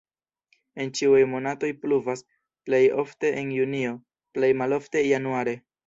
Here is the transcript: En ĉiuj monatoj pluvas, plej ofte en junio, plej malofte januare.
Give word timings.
En 0.83 0.89
ĉiuj 0.99 1.19
monatoj 1.33 1.69
pluvas, 1.83 2.25
plej 2.71 2.83
ofte 3.05 3.35
en 3.43 3.55
junio, 3.61 3.97
plej 4.39 4.55
malofte 4.65 5.09
januare. 5.11 5.61